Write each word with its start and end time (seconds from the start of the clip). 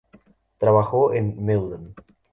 Trabajó 0.57 1.13
en 1.13 1.45
Meudon. 1.45 1.93